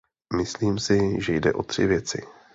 Myslím 0.37 0.79
si, 0.79 1.21
že 1.21 1.33
jde 1.33 1.53
o 1.53 1.63
tři 1.63 1.85
věci. 1.87 2.21